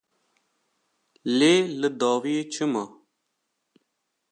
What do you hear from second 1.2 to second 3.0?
Lê li dawiyê çi ma?